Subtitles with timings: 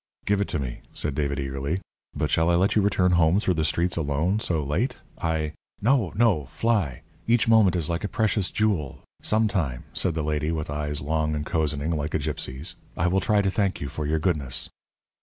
[0.25, 1.79] "Give it me," said David, eagerly.
[2.15, 4.97] "But shall I let you return home through the streets alone so late?
[5.21, 5.53] I"
[5.89, 7.03] "No, no fly.
[7.27, 9.03] Each moment is like a precious jewel.
[9.21, 13.19] Some time," said the lady, with eyes long and cozening, like a gypsy's, "I will
[13.21, 14.71] try to thank you for your goodness."